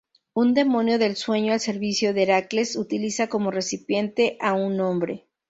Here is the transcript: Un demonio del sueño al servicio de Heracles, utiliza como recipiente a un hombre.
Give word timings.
Un 0.33 0.55
demonio 0.55 0.97
del 0.97 1.15
sueño 1.15 1.53
al 1.53 1.59
servicio 1.59 2.11
de 2.11 2.23
Heracles, 2.23 2.75
utiliza 2.75 3.27
como 3.29 3.51
recipiente 3.51 4.35
a 4.41 4.53
un 4.53 4.81
hombre. 4.81 5.27